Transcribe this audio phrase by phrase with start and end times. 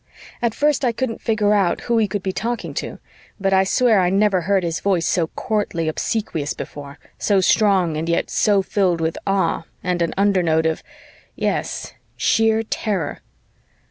[0.41, 2.97] At first I couldn't figure out who he could be talking to,
[3.39, 8.09] but I swear I never heard his voice so courtly obsequious before, so strong and
[8.09, 10.81] yet so filled with awe and an under note of,
[11.35, 13.19] yes, sheer terror.